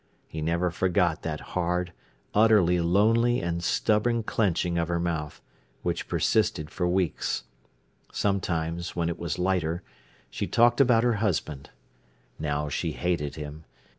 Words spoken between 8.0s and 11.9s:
Sometimes, when it was lighter, she talked about her husband.